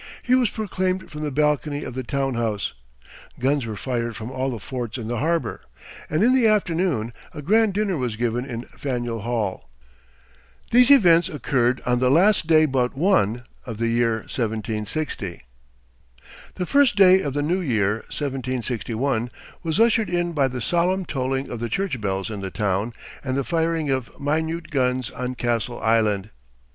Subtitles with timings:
[0.23, 2.73] He was proclaimed from the balcony of the town house;
[3.39, 5.61] guns were fired from all the forts in the harbor;
[6.09, 9.69] and in the afternoon a grand dinner was given in Faneuil Hall.
[10.71, 15.43] These events occurred on the last day but one of the year 1760.
[16.55, 19.29] The first day of the new year, 1761,
[19.61, 22.93] was ushered in by the solemn tolling of the church bells in the town,
[23.23, 26.31] and the firing of minute guns on Castle Island.